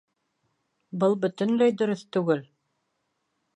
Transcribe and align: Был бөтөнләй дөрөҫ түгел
Был 1.03 1.13
бөтөнләй 1.27 1.77
дөрөҫ 1.83 2.03
түгел 2.17 2.43